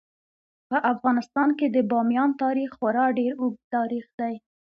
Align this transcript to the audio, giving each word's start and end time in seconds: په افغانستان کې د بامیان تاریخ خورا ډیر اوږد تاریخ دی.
په 0.69 0.77
افغانستان 0.91 1.49
کې 1.57 1.67
د 1.75 1.77
بامیان 1.91 2.29
تاریخ 2.43 2.69
خورا 2.77 3.05
ډیر 3.19 3.31
اوږد 3.41 3.61
تاریخ 3.75 4.05
دی. 4.19 4.33